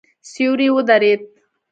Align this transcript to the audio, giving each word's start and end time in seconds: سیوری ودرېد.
سیوری 0.29 0.67
ودرېد. 0.75 1.21